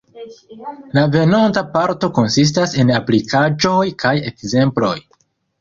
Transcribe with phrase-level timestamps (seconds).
[0.97, 4.95] La venonta parto konsistas en aplikaĵoj kaj ekzemploj.